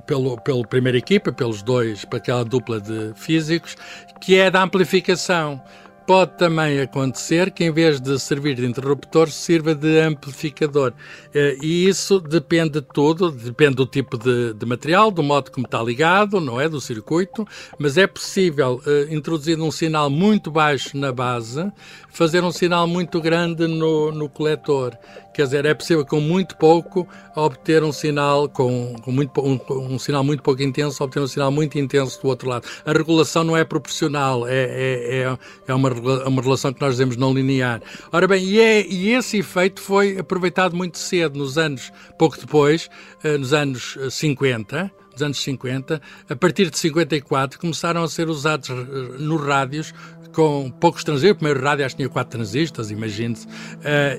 pelo, 0.05 0.39
pela 0.41 0.65
primeira 0.65 0.97
equipa, 0.97 1.31
pelos 1.31 1.61
dois, 1.61 2.05
para 2.05 2.17
aquela 2.17 2.45
dupla 2.45 2.79
de 2.79 3.13
físicos, 3.15 3.75
que 4.19 4.35
é 4.35 4.49
da 4.49 4.63
amplificação. 4.63 5.61
Pode 6.09 6.39
também 6.39 6.81
acontecer 6.81 7.51
que, 7.51 7.63
em 7.63 7.71
vez 7.71 8.01
de 8.01 8.17
servir 8.17 8.55
de 8.55 8.65
interruptor, 8.65 9.29
sirva 9.29 9.75
de 9.75 9.99
amplificador. 9.99 10.91
Eh, 11.35 11.55
e 11.61 11.87
isso 11.87 12.19
depende 12.19 12.81
de 12.81 12.81
tudo, 12.81 13.31
depende 13.31 13.75
do 13.75 13.85
tipo 13.85 14.17
de, 14.17 14.55
de, 14.55 14.65
material, 14.65 15.11
do 15.11 15.21
modo 15.21 15.51
como 15.51 15.67
está 15.67 15.83
ligado, 15.83 16.41
não 16.41 16.59
é? 16.59 16.67
Do 16.67 16.81
circuito, 16.81 17.47
mas 17.77 17.95
é 17.95 18.07
possível, 18.07 18.81
uh, 18.87 19.13
introduzir 19.13 19.59
um 19.61 19.69
sinal 19.69 20.09
muito 20.09 20.49
baixo 20.49 20.97
na 20.97 21.11
base, 21.11 21.71
fazer 22.11 22.43
um 22.43 22.51
sinal 22.51 22.87
muito 22.87 23.21
grande 23.21 23.67
no, 23.67 24.11
no 24.11 24.29
coletor. 24.29 24.95
Quer 25.33 25.43
dizer, 25.43 25.65
é 25.65 25.73
possível 25.73 26.05
com 26.05 26.19
muito 26.19 26.57
pouco 26.57 27.07
obter 27.35 27.83
um 27.83 27.91
sinal 27.91 28.49
com, 28.49 28.95
com 29.01 29.11
muito, 29.11 29.39
um, 29.39 29.59
um, 29.93 29.99
sinal 29.99 30.23
muito 30.23 30.43
pouco 30.43 30.61
intenso, 30.61 31.03
obter 31.03 31.21
um 31.21 31.27
sinal 31.27 31.51
muito 31.51 31.77
intenso 31.79 32.21
do 32.21 32.27
outro 32.27 32.49
lado. 32.49 32.67
A 32.85 32.91
regulação 32.91 33.43
não 33.43 33.55
é 33.55 33.63
proporcional, 33.63 34.47
é, 34.47 34.53
é, 34.53 35.21
é, 35.21 35.37
é 35.67 35.73
uma, 35.73 35.89
uma 36.27 36.41
relação 36.41 36.73
que 36.73 36.81
nós 36.81 36.91
dizemos 36.91 37.15
não 37.15 37.33
linear. 37.33 37.81
Ora 38.11 38.27
bem, 38.27 38.43
e, 38.43 38.59
é, 38.59 38.85
e 38.85 39.11
esse 39.11 39.37
efeito 39.37 39.81
foi 39.81 40.17
aproveitado 40.17 40.75
muito 40.75 40.97
cedo, 40.97 41.37
nos 41.37 41.57
anos, 41.57 41.91
pouco 42.17 42.37
depois, 42.37 42.89
eh, 43.23 43.37
nos 43.37 43.53
anos 43.53 43.97
50, 44.09 44.91
dos 45.19 45.23
anos 45.23 45.39
50, 45.41 46.01
a 46.29 46.35
partir 46.35 46.69
de 46.69 46.77
54, 46.77 47.59
começaram 47.59 48.03
a 48.03 48.07
ser 48.07 48.29
usados 48.29 48.69
eh, 48.69 48.73
nos 49.19 49.41
rádios 49.41 49.93
com 50.33 50.71
poucos 50.79 51.03
transistores, 51.03 51.35
o 51.35 51.37
primeiro 51.37 51.63
rádio 51.63 51.85
acho 51.85 51.95
que 51.95 52.03
tinha 52.03 52.09
quatro 52.09 52.31
transistores, 52.31 52.91
imagine-se, 52.91 53.47
uh, 53.47 53.49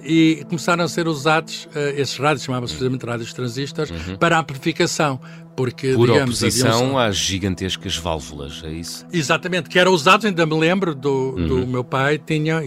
e 0.04 0.44
começaram 0.48 0.84
a 0.84 0.88
ser 0.88 1.06
usados, 1.06 1.66
uh, 1.66 1.78
esses 1.96 2.16
rádios 2.16 2.44
chamavam-se 2.44 2.74
precisamente 2.74 3.06
rádios 3.06 3.32
transistores, 3.32 3.90
uhum. 3.90 4.16
para 4.16 4.38
amplificação. 4.38 5.20
Porque, 5.56 5.94
Por 5.94 6.06
digamos, 6.06 6.42
oposição 6.42 6.98
às 6.98 7.16
gigantescas 7.16 7.96
válvulas, 7.96 8.62
é 8.64 8.70
isso? 8.70 9.06
Exatamente, 9.12 9.68
que 9.68 9.78
eram 9.78 9.92
usados, 9.92 10.24
ainda 10.24 10.46
me 10.46 10.58
lembro 10.58 10.94
do, 10.94 11.34
uhum. 11.36 11.46
do 11.46 11.66
meu 11.66 11.84
pai, 11.84 12.18
tinha 12.18 12.62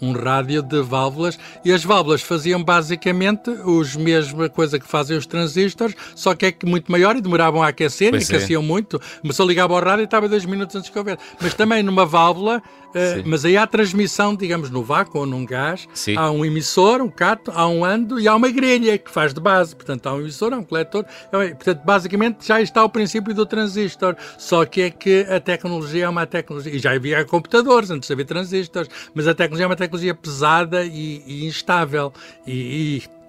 um 0.00 0.12
rádio 0.12 0.62
de 0.62 0.82
válvulas, 0.82 1.38
e 1.64 1.72
as 1.72 1.84
válvulas 1.84 2.22
faziam 2.22 2.62
basicamente 2.62 3.50
os 3.50 3.94
mesma 3.94 4.48
coisa 4.48 4.78
que 4.78 4.88
fazem 4.88 5.16
os 5.16 5.26
transistores, 5.26 5.94
só 6.14 6.34
que 6.34 6.46
é 6.46 6.52
que 6.52 6.66
muito 6.66 6.90
maior 6.90 7.16
e 7.16 7.20
demoravam 7.20 7.62
a 7.62 7.68
aquecer, 7.68 8.10
pois 8.10 8.28
e 8.28 8.32
é. 8.32 8.36
aqueciam 8.36 8.62
é. 8.62 8.66
muito, 8.66 9.00
mas 9.22 9.36
só 9.36 9.44
ligava 9.44 9.74
ao 9.74 9.84
rádio 9.84 10.02
e 10.02 10.04
estava 10.04 10.28
dois 10.28 10.44
minutos 10.44 10.74
antes 10.74 10.90
que 10.90 10.98
houvesse. 10.98 11.18
Mas 11.40 11.54
também 11.54 11.82
numa 11.82 12.04
válvula 12.04 12.62
Uh, 12.94 13.26
mas 13.26 13.44
aí 13.44 13.56
há 13.56 13.66
transmissão, 13.66 14.36
digamos, 14.36 14.70
no 14.70 14.82
vácuo 14.82 15.18
ou 15.18 15.26
num 15.26 15.44
gás. 15.44 15.88
Sim. 15.92 16.16
Há 16.16 16.30
um 16.30 16.44
emissor, 16.44 17.02
um 17.02 17.08
cato, 17.08 17.50
há 17.52 17.66
um 17.66 17.84
ando 17.84 18.20
e 18.20 18.28
há 18.28 18.34
uma 18.36 18.48
grelha 18.48 18.96
que 18.96 19.10
faz 19.10 19.34
de 19.34 19.40
base. 19.40 19.74
Portanto, 19.74 20.06
há 20.06 20.14
um 20.14 20.20
emissor, 20.20 20.54
há 20.54 20.58
um 20.58 20.64
coletor. 20.64 21.04
É 21.32 21.48
portanto, 21.48 21.82
basicamente 21.84 22.13
já 22.40 22.60
está 22.60 22.84
o 22.84 22.88
princípio 22.88 23.34
do 23.34 23.46
transistor. 23.46 24.16
Só 24.38 24.64
que 24.64 24.82
é 24.82 24.90
que 24.90 25.26
a 25.28 25.40
tecnologia 25.40 26.04
é 26.04 26.08
uma 26.08 26.26
tecnologia. 26.26 26.74
E 26.74 26.78
já 26.78 26.92
havia 26.92 27.24
computadores 27.24 27.90
antes 27.90 28.06
de 28.06 28.12
haver 28.12 28.26
transistores, 28.26 28.90
mas 29.14 29.26
a 29.26 29.34
tecnologia 29.34 29.64
é 29.64 29.68
uma 29.68 29.76
tecnologia 29.76 30.14
pesada 30.14 30.84
e, 30.84 31.22
e 31.26 31.46
instável. 31.46 32.12
E, 32.46 32.98
e 32.98 33.23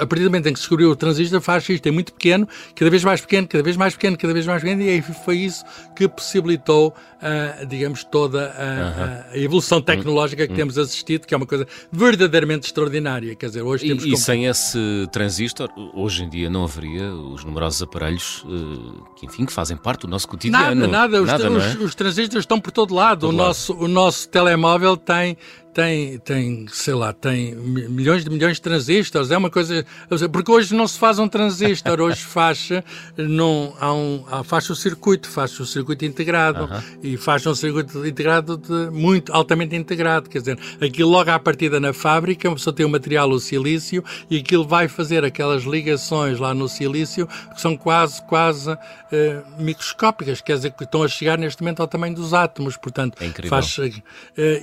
a 0.00 0.06
partir 0.06 0.24
do 0.24 0.30
momento 0.30 0.48
em 0.48 0.52
que 0.52 0.58
se 0.58 0.62
descobriu 0.64 0.90
o 0.90 0.96
transistor, 0.96 1.40
faz 1.40 1.68
isto, 1.68 1.86
é 1.86 1.90
muito 1.90 2.12
pequeno, 2.12 2.48
cada 2.74 2.90
vez 2.90 3.02
mais 3.02 3.20
pequeno, 3.20 3.48
cada 3.48 3.62
vez 3.62 3.76
mais 3.76 3.94
pequeno, 3.94 4.16
cada 4.16 4.32
vez 4.32 4.46
mais 4.46 4.62
pequeno, 4.62 4.82
e 4.82 4.88
aí 4.88 5.02
foi 5.02 5.38
isso 5.38 5.64
que 5.96 6.06
possibilitou, 6.08 6.94
uh, 7.16 7.66
digamos, 7.66 8.04
toda 8.04 8.50
a, 8.50 8.52
uh 8.52 9.32
-huh. 9.32 9.32
a 9.32 9.38
evolução 9.38 9.80
tecnológica 9.80 10.46
que 10.46 10.52
uh 10.52 10.54
hum. 10.54 10.56
temos 10.56 10.78
assistido, 10.78 11.26
que 11.26 11.34
é 11.34 11.36
uma 11.36 11.46
coisa 11.46 11.66
verdadeiramente 11.90 12.66
extraordinária. 12.66 13.34
Quer 13.34 13.46
dizer, 13.46 13.62
hoje 13.62 13.86
temos. 13.86 14.04
E, 14.04 14.12
e 14.12 14.16
sem 14.16 14.46
esse 14.46 14.78
transistor, 15.10 15.68
hoje 15.94 16.24
em 16.24 16.28
dia 16.28 16.48
não 16.48 16.64
haveria 16.64 17.10
os 17.10 17.44
numerosos 17.44 17.82
aparelhos 17.82 18.44
uh, 18.44 19.04
que, 19.16 19.26
enfim, 19.26 19.44
que 19.46 19.52
fazem 19.52 19.76
parte 19.76 20.02
do 20.02 20.08
nosso 20.08 20.28
cotidiano. 20.28 20.74
Nada, 20.74 20.86
nada. 20.86 21.22
nada 21.22 21.50
os, 21.50 21.66
é? 21.66 21.68
os, 21.78 21.84
os, 21.84 21.94
transistores 21.94 22.42
estão 22.42 22.60
por 22.60 22.70
todo 22.70 22.94
lado. 22.94 23.20
Todo 23.20 23.34
o, 23.34 23.36
lado. 23.36 23.48
Nosso, 23.48 23.74
o 23.74 23.88
nosso 23.88 24.28
telemóvel 24.28 24.96
tem 24.96 25.36
tem, 25.76 26.18
tem, 26.20 26.66
sei 26.72 26.94
lá, 26.94 27.12
tem 27.12 27.54
milhões 27.54 28.24
de 28.24 28.30
milhões 28.30 28.56
de 28.56 28.62
transistores, 28.62 29.30
é 29.30 29.36
uma 29.36 29.50
coisa, 29.50 29.84
porque 30.32 30.50
hoje 30.50 30.74
não 30.74 30.88
se 30.88 30.98
faz 30.98 31.18
um 31.18 31.28
transistor, 31.28 32.00
hoje 32.00 32.22
faz, 32.24 32.70
não, 33.14 33.76
há 33.78 33.92
um, 33.92 34.24
faz 34.42 34.70
o 34.70 34.74
circuito, 34.74 35.28
faz 35.28 35.60
o 35.60 35.66
circuito 35.66 36.06
integrado, 36.06 36.64
uh 36.64 36.68
-huh. 36.68 36.82
e 37.02 37.16
faz 37.18 37.46
um 37.46 37.54
circuito 37.54 38.06
integrado 38.06 38.56
de, 38.56 38.90
muito 38.90 39.30
altamente 39.34 39.76
integrado, 39.76 40.30
quer 40.30 40.38
dizer, 40.38 40.58
aquilo 40.80 41.10
logo 41.10 41.30
à 41.30 41.38
partida 41.38 41.78
na 41.78 41.92
fábrica, 41.92 42.48
uma 42.48 42.56
pessoa 42.56 42.74
tem 42.74 42.86
o 42.86 42.88
material, 42.88 43.28
o 43.28 43.38
silício, 43.38 44.02
e 44.30 44.38
aquilo 44.38 44.66
vai 44.66 44.88
fazer 44.88 45.26
aquelas 45.26 45.64
ligações 45.64 46.38
lá 46.38 46.54
no 46.54 46.70
silício, 46.70 47.28
que 47.54 47.60
são 47.60 47.76
quase, 47.76 48.22
quase 48.22 48.72
uh, 48.72 48.78
microscópicas, 49.58 50.40
quer 50.40 50.56
dizer, 50.56 50.70
que 50.70 50.84
estão 50.84 51.02
a 51.02 51.08
chegar 51.08 51.36
neste 51.36 51.60
momento 51.60 51.80
ao 51.80 51.86
tamanho 51.86 52.14
dos 52.14 52.32
átomos, 52.32 52.78
portanto, 52.78 53.18
é 53.20 53.46
faz, 53.46 53.76
uh, 53.76 53.92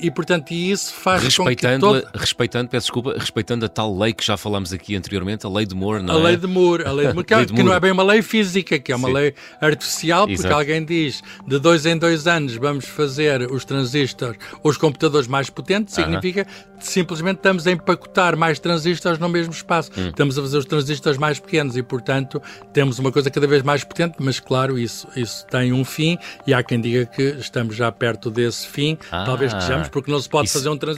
e 0.02 0.10
portanto, 0.10 0.50
e 0.50 0.72
isso 0.72 1.03
faz 1.04 1.22
respeitando, 1.22 1.86
com 1.86 1.94
que 1.94 2.02
todo... 2.02 2.20
respeitando, 2.20 2.70
peço 2.70 2.86
desculpa, 2.86 3.14
respeitando 3.18 3.66
a 3.66 3.70
tal 3.70 3.98
lei 3.98 4.14
que 4.14 4.26
já 4.26 4.38
falámos 4.38 4.72
aqui 4.72 4.96
anteriormente, 4.96 5.46
a 5.46 5.50
lei 5.50 5.66
de 5.66 5.76
Moore, 5.76 6.02
não 6.02 6.16
a 6.16 6.20
é? 6.20 6.24
lei 6.24 6.38
de 6.38 6.48
Moore, 6.48 6.84
a 6.86 6.92
lei 6.94 7.08
de 7.08 7.14
Moore, 7.14 7.28
que, 7.28 7.36
lei 7.36 7.46
de 7.46 7.52
Moore. 7.52 7.64
que 7.64 7.70
não 7.70 7.76
é 7.76 7.80
bem 7.80 7.92
uma 7.92 8.04
lei 8.04 8.22
física, 8.22 8.80
que 8.80 8.92
é 8.92 8.96
uma 8.96 9.10
Sim. 9.10 9.14
lei 9.14 9.34
artificial, 9.60 10.26
porque 10.26 10.40
Exato. 10.40 10.56
alguém 10.56 10.86
diz 10.86 11.22
de 11.46 11.60
dois 11.60 11.86
em 11.86 11.98
dois 11.98 12.26
anos 12.26 12.56
vamos 12.56 12.86
fazer 12.86 13.52
os 13.52 13.66
transistores, 13.66 14.40
os 14.64 14.78
computadores 14.78 15.28
mais 15.28 15.50
potentes, 15.50 15.94
significa 15.94 16.42
uh 16.42 16.46
-huh. 16.46 16.80
simplesmente 16.80 17.38
estamos 17.38 17.68
a 17.68 17.72
empacotar 17.72 18.38
mais 18.38 18.58
transistores 18.60 19.20
no 19.20 19.28
mesmo 19.28 19.52
espaço. 19.52 19.92
Hum. 19.98 20.08
Estamos 20.08 20.38
a 20.38 20.42
fazer 20.42 20.58
os 20.58 20.66
transistores 20.66 21.18
mais 21.18 21.38
pequenos 21.38 21.76
e, 21.76 21.84
portanto, 21.84 22.42
temos 22.72 22.98
uma 22.98 23.12
coisa 23.12 23.30
cada 23.30 23.46
vez 23.46 23.62
mais 23.62 23.84
potente, 23.84 24.16
mas 24.20 24.40
claro, 24.40 24.80
isso, 24.80 25.06
isso 25.18 25.46
tem 25.48 25.74
um 25.74 25.84
fim 25.84 26.18
e 26.48 26.54
há 26.54 26.64
quem 26.64 26.80
diga 26.80 27.06
que 27.06 27.22
estamos 27.40 27.76
já 27.76 27.92
perto 27.92 28.32
desse 28.32 28.68
fim, 28.68 28.98
ah. 29.12 29.26
talvez 29.26 29.52
estejamos, 29.52 29.90
porque 29.90 30.10
não 30.10 30.20
se 30.20 30.30
pode 30.30 30.48
isso... 30.48 30.58
fazer 30.58 30.70
um 30.70 30.78
transistor 30.78 30.93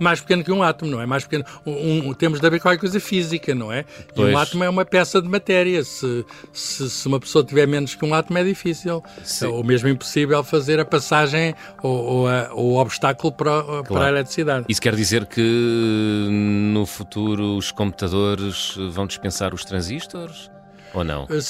mais 0.00 0.16
mais 0.16 0.20
pequeno 0.20 0.44
que 0.44 0.52
um 0.52 0.62
átomo, 0.62 0.90
não 0.90 1.00
é? 1.00 1.06
Mais 1.06 1.24
pequeno. 1.24 1.44
Um, 1.64 2.08
um, 2.08 2.14
temos 2.14 2.40
de 2.40 2.46
haver 2.46 2.60
qualquer 2.60 2.78
coisa 2.78 2.98
física, 2.98 3.54
não 3.54 3.72
é? 3.72 3.84
Pois. 4.14 4.30
E 4.30 4.34
um 4.34 4.38
átomo 4.38 4.64
é 4.64 4.68
uma 4.68 4.84
peça 4.84 5.20
de 5.20 5.28
matéria. 5.28 5.84
Se, 5.84 6.24
se, 6.52 6.88
se, 6.88 7.06
uma 7.06 7.20
pessoa 7.20 7.44
tiver 7.44 7.66
menos 7.66 7.94
que 7.94 8.04
um 8.04 8.14
átomo, 8.14 8.38
é 8.38 8.44
difícil. 8.44 9.02
Sim. 9.22 9.46
Ou 9.46 9.62
mesmo 9.62 9.88
impossível 9.88 10.42
fazer 10.42 10.80
a 10.80 10.84
passagem 10.84 11.54
ou, 11.82 12.04
ou, 12.04 12.28
a, 12.28 12.50
ou 12.52 12.72
o 12.72 12.76
obstáculo 12.78 13.32
para, 13.32 13.62
claro. 13.62 13.84
para 13.84 14.06
a 14.06 14.08
eletricidade. 14.08 14.66
Isso 14.68 14.80
quer 14.80 14.94
dizer 14.94 15.26
que 15.26 16.28
no 16.72 16.86
futuro 16.86 17.56
os 17.56 17.70
computadores 17.70 18.74
vão 18.90 19.06
dispensar 19.06 19.52
os 19.52 19.64
transistores? 19.64 20.50
Ou 20.94 21.04
não? 21.04 21.24
Uh, 21.24 21.42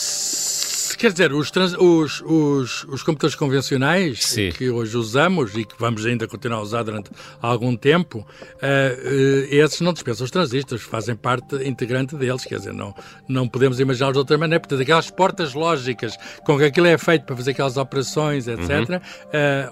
quer 0.97 1.13
dizer, 1.13 1.33
os, 1.33 1.51
trans, 1.51 1.75
os, 1.75 2.23
os, 2.23 2.85
os, 2.85 3.03
computadores 3.03 3.35
convencionais 3.35 4.23
Sim. 4.25 4.51
que 4.51 4.71
hoje 4.71 4.97
usamos 4.97 5.55
e 5.55 5.65
que 5.65 5.75
vamos 5.79 6.05
ainda 6.05 6.27
continuar 6.27 6.59
a 6.59 6.63
usar 6.63 6.83
durante 6.83 7.11
algum 7.41 7.77
tempo, 7.77 8.19
uh, 8.19 8.25
uh, 8.25 9.55
esses 9.55 9.81
não 9.81 9.93
dispensam 9.93 10.25
os 10.25 10.31
transistores, 10.31 10.85
fazem 10.85 11.15
parte 11.15 11.57
integrante 11.67 12.17
deles, 12.17 12.45
quer 12.45 12.59
dizer, 12.59 12.73
não, 12.73 12.95
não 13.29 13.49
podemos 13.49 13.81
imaginar 13.81 14.13
de 14.13 14.19
outra 14.19 14.37
maneira. 14.39 14.61
Portanto, 14.61 14.81
aquelas 14.81 15.11
portas 15.11 15.55
lógicas 15.55 16.17
com 16.45 16.59
que 16.59 16.65
aquilo 16.65 16.87
é 16.87 16.99
feito 16.99 17.25
para 17.25 17.37
fazer 17.37 17.53
aquelas 17.53 17.77
operações, 17.77 18.49
etc., 18.49 18.71
uhum. 18.71 18.97
uh, 18.97 19.01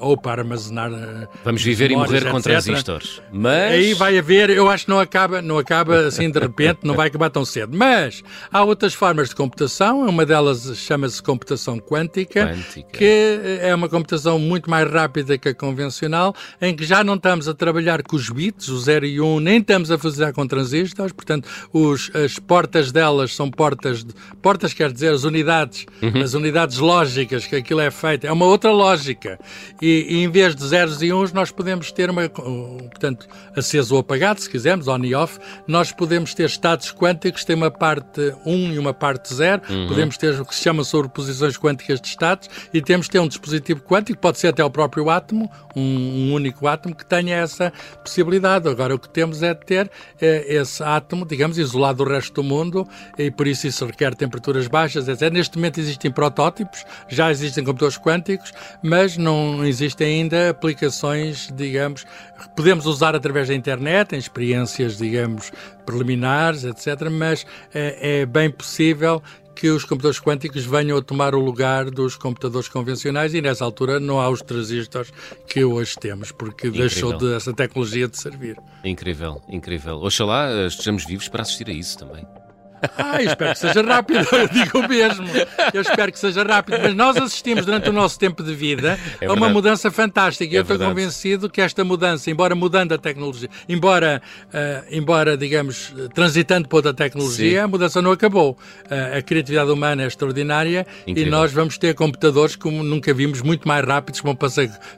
ou 0.00 0.16
para 0.16 0.42
armazenar. 0.42 0.90
vamos 1.44 1.62
viver 1.62 1.90
e 1.90 1.96
morrer 1.96 2.18
etc. 2.18 2.30
com 2.30 2.40
transistores. 2.40 3.22
Mas... 3.32 3.72
Aí 3.72 3.94
vai 3.94 4.18
haver, 4.18 4.50
eu 4.50 4.68
acho 4.68 4.84
que 4.84 4.90
não 4.90 5.00
acaba, 5.00 5.40
não 5.40 5.58
acaba 5.58 6.06
assim 6.06 6.30
de 6.30 6.38
repente, 6.38 6.80
não 6.82 6.94
vai 6.94 7.08
acabar 7.08 7.30
tão 7.30 7.44
cedo. 7.44 7.76
Mas 7.76 8.22
há 8.52 8.62
outras 8.62 8.94
formas 8.94 9.28
de 9.28 9.34
computação, 9.34 10.06
uma 10.08 10.26
delas 10.26 10.76
chama-se 10.76 11.13
chama-se 11.14 11.22
computação 11.22 11.78
quântica, 11.78 12.46
quântica, 12.46 12.98
que 12.98 13.40
é 13.60 13.74
uma 13.74 13.88
computação 13.88 14.38
muito 14.38 14.68
mais 14.68 14.90
rápida 14.90 15.38
que 15.38 15.48
a 15.48 15.54
convencional, 15.54 16.34
em 16.60 16.74
que 16.74 16.84
já 16.84 17.04
não 17.04 17.14
estamos 17.14 17.48
a 17.48 17.54
trabalhar 17.54 18.02
com 18.02 18.16
os 18.16 18.28
bits, 18.28 18.68
o 18.68 18.78
0 18.78 19.06
e 19.06 19.20
1, 19.20 19.26
um, 19.26 19.40
nem 19.40 19.58
estamos 19.58 19.90
a 19.90 19.98
fazer 19.98 20.32
com 20.32 20.46
transistores, 20.46 21.12
portanto, 21.12 21.48
os, 21.72 22.10
as 22.14 22.38
portas 22.38 22.90
delas 22.90 23.34
são 23.34 23.50
portas, 23.50 24.04
de, 24.04 24.14
portas 24.42 24.72
quer 24.72 24.92
dizer 24.92 25.12
as 25.12 25.24
unidades, 25.24 25.86
uhum. 26.02 26.22
as 26.22 26.34
unidades 26.34 26.78
lógicas 26.78 27.46
que 27.46 27.56
aquilo 27.56 27.80
é 27.80 27.90
feito, 27.90 28.26
é 28.26 28.32
uma 28.32 28.46
outra 28.46 28.72
lógica. 28.72 29.38
E, 29.80 30.06
e 30.08 30.24
em 30.24 30.30
vez 30.30 30.54
de 30.54 30.66
zeros 30.66 31.02
e 31.02 31.12
uns, 31.12 31.32
nós 31.32 31.50
podemos 31.50 31.92
ter 31.92 32.10
uma, 32.10 32.28
portanto, 32.28 33.26
aceso 33.56 33.94
ou 33.94 34.00
apagado, 34.00 34.40
se 34.40 34.48
quisermos, 34.48 34.88
on 34.88 35.04
e 35.04 35.14
off, 35.14 35.38
nós 35.66 35.92
podemos 35.92 36.34
ter 36.34 36.46
estados 36.46 36.92
quânticos, 36.92 37.44
tem 37.44 37.56
uma 37.56 37.70
parte 37.70 38.34
1 38.44 38.72
e 38.72 38.78
uma 38.78 38.94
parte 38.94 39.32
0, 39.34 39.62
uhum. 39.68 39.88
podemos 39.88 40.16
ter 40.16 40.40
o 40.40 40.44
que 40.44 40.54
se 40.54 40.62
chama 40.62 40.84
sobreposições 41.04 41.56
quânticas 41.56 42.00
de 42.00 42.08
estados 42.08 42.48
e 42.72 42.80
temos 42.80 43.06
de 43.06 43.12
ter 43.12 43.18
um 43.18 43.28
dispositivo 43.28 43.80
quântico, 43.82 44.18
pode 44.18 44.38
ser 44.38 44.48
até 44.48 44.64
o 44.64 44.70
próprio 44.70 45.08
átomo, 45.10 45.50
um, 45.76 45.80
um 45.80 46.32
único 46.32 46.66
átomo 46.66 46.94
que 46.94 47.04
tenha 47.04 47.36
essa 47.36 47.72
possibilidade. 48.02 48.68
Agora, 48.68 48.94
o 48.94 48.98
que 48.98 49.08
temos 49.08 49.42
é 49.42 49.54
de 49.54 49.64
ter 49.64 49.90
é, 50.20 50.54
esse 50.54 50.82
átomo, 50.82 51.26
digamos, 51.26 51.58
isolado 51.58 52.04
do 52.04 52.10
resto 52.10 52.34
do 52.34 52.42
mundo 52.42 52.86
e 53.18 53.30
por 53.30 53.46
isso 53.46 53.66
isso 53.66 53.84
requer 53.86 54.14
temperaturas 54.14 54.66
baixas, 54.66 55.08
etc. 55.08 55.30
Neste 55.32 55.56
momento 55.56 55.78
existem 55.78 56.10
protótipos, 56.10 56.84
já 57.08 57.30
existem 57.30 57.64
computadores 57.64 57.98
quânticos, 57.98 58.52
mas 58.82 59.16
não 59.16 59.64
existem 59.64 60.20
ainda 60.20 60.50
aplicações, 60.50 61.48
digamos, 61.54 62.04
podemos 62.56 62.86
usar 62.86 63.14
através 63.14 63.48
da 63.48 63.54
internet, 63.54 64.14
em 64.14 64.18
experiências, 64.18 64.96
digamos, 64.96 65.52
preliminares, 65.84 66.64
etc. 66.64 67.08
Mas 67.10 67.46
é, 67.74 68.20
é 68.20 68.26
bem 68.26 68.50
possível 68.50 69.22
que 69.54 69.68
os 69.70 69.84
computadores 69.84 70.20
quânticos 70.20 70.64
venham 70.64 70.98
a 70.98 71.02
tomar 71.02 71.34
o 71.34 71.40
lugar 71.40 71.90
dos 71.90 72.16
computadores 72.16 72.68
convencionais 72.68 73.34
e 73.34 73.40
nessa 73.40 73.64
altura 73.64 74.00
não 74.00 74.20
há 74.20 74.28
os 74.28 74.42
transistores 74.42 75.12
que 75.46 75.64
hoje 75.64 75.94
temos, 75.98 76.32
porque 76.32 76.68
incrível. 76.68 76.88
deixou 76.88 77.12
de, 77.16 77.34
essa 77.34 77.52
tecnologia 77.52 78.08
de 78.08 78.18
servir. 78.18 78.56
Incrível, 78.84 79.40
incrível. 79.48 79.96
Oxalá 80.02 80.66
estejamos 80.66 81.04
vivos 81.04 81.28
para 81.28 81.42
assistir 81.42 81.68
a 81.68 81.72
isso 81.72 81.98
também. 81.98 82.26
Ah, 82.96 83.22
espero 83.22 83.52
que 83.52 83.58
seja 83.58 83.82
rápido, 83.82 84.26
eu 84.32 84.48
digo 84.48 84.88
mesmo. 84.88 85.26
Eu 85.72 85.82
espero 85.82 86.12
que 86.12 86.18
seja 86.18 86.42
rápido. 86.42 86.78
Mas 86.82 86.94
nós 86.94 87.16
assistimos 87.16 87.64
durante 87.64 87.88
o 87.88 87.92
nosso 87.92 88.18
tempo 88.18 88.42
de 88.42 88.54
vida 88.54 88.98
é 89.20 89.26
a 89.26 89.32
uma 89.32 89.48
mudança 89.48 89.90
fantástica. 89.90 90.52
E 90.52 90.56
é 90.56 90.58
eu 90.58 90.62
estou 90.62 90.78
convencido 90.78 91.48
que 91.48 91.60
esta 91.60 91.84
mudança, 91.84 92.30
embora 92.30 92.54
mudando 92.54 92.92
a 92.92 92.98
tecnologia, 92.98 93.48
embora, 93.68 94.22
uh, 94.48 94.86
embora 94.90 95.36
digamos, 95.36 95.94
transitando 96.14 96.68
para 96.68 96.76
outra 96.76 96.94
tecnologia, 96.94 97.58
Sim. 97.60 97.64
a 97.64 97.68
mudança 97.68 98.00
não 98.02 98.12
acabou. 98.12 98.52
Uh, 98.84 99.18
a 99.18 99.22
criatividade 99.22 99.70
humana 99.70 100.02
é 100.02 100.06
extraordinária 100.06 100.86
Incrível. 101.06 101.26
e 101.26 101.30
nós 101.30 101.52
vamos 101.52 101.78
ter 101.78 101.94
computadores 101.94 102.56
como 102.56 102.82
nunca 102.82 103.12
vimos, 103.12 103.42
muito 103.42 103.66
mais 103.66 103.84
rápidos, 103.86 104.20
que 104.20 104.26
vão 104.26 104.36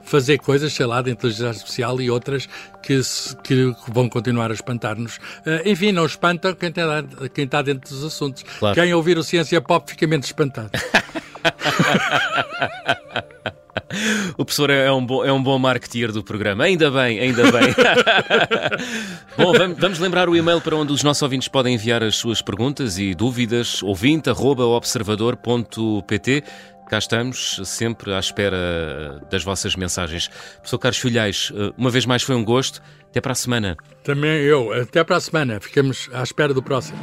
fazer 0.05 0.39
coisas, 0.39 0.73
sei 0.73 0.87
lá, 0.87 1.03
de 1.03 1.11
inteligência 1.11 1.49
artificial 1.49 2.01
e 2.01 2.11
outras 2.11 2.49
que, 2.83 3.01
que 3.43 3.75
vão 3.89 4.09
continuar 4.09 4.51
a 4.51 4.55
espantar-nos. 4.55 5.17
Uh, 5.17 5.67
enfim, 5.67 5.93
não 5.93 6.07
espanta 6.07 6.55
quem 6.55 6.69
está, 6.69 7.05
quem 7.35 7.45
está 7.45 7.63
dentro 7.63 7.76
dos 7.79 8.05
assuntos. 8.05 8.45
Claro. 8.59 8.75
Quem 8.75 8.95
ouvir 8.95 9.19
o 9.19 9.25
Ciência 9.25 9.61
Pop 9.61 9.91
fica 9.91 10.07
menos 10.07 10.27
espantado. 10.27 10.71
O 14.37 14.45
professor 14.45 14.69
é 14.71 14.93
um 14.93 15.05
bom, 15.05 15.25
é 15.25 15.33
um 15.33 15.43
bom 15.43 15.59
marketeer 15.59 16.13
do 16.13 16.23
programa. 16.23 16.63
Ainda 16.65 16.91
bem, 16.91 17.19
ainda 17.21 17.51
bem. 17.51 17.75
bom, 19.39 19.55
vamos 19.79 19.99
lembrar 19.99 20.29
o 20.29 20.37
e-mail 20.37 20.61
para 20.61 20.77
onde 20.77 20.93
os 20.93 21.03
nossos 21.03 21.23
ouvintes 21.23 21.49
podem 21.49 21.73
enviar 21.75 22.03
as 22.03 22.17
suas 22.17 22.43
perguntas 22.43 22.99
e 22.99 23.15
dúvidas. 23.15 23.83
ouvinte.observador.pt 23.83 26.45
Cá 26.89 26.99
estamos, 26.99 27.61
sempre 27.65 28.13
à 28.13 28.19
espera 28.19 29.21
das 29.31 29.43
vossas 29.43 29.75
mensagens. 29.75 30.29
Professor 30.57 30.79
Carlos 30.79 30.99
Filhais, 30.99 31.51
uma 31.77 31.91
vez 31.91 32.07
mais 32.07 32.23
foi 32.23 32.37
um 32.37 32.45
gosto. 32.45 32.81
Até 33.11 33.21
para 33.21 33.33
a 33.33 33.37
semana. 33.37 33.77
Também 34.05 34.43
eu. 34.43 34.73
Até 34.73 35.03
para 35.03 35.17
a 35.17 35.21
semana. 35.21 35.59
Ficamos 35.59 36.11
à 36.13 36.23
espera 36.23 36.53
do 36.53 36.63
próximo. 36.63 36.99